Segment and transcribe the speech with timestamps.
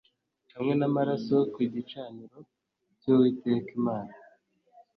[0.53, 2.39] hamwe n amaraso ku gicaniro
[2.99, 4.13] cy uwiteka imana